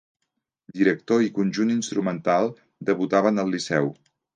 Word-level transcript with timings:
Director 0.79 1.21
i 1.27 1.31
conjunt 1.37 1.75
instrumental 1.75 2.53
debutaven 2.93 3.43
al 3.47 3.59
Liceu. 3.59 3.97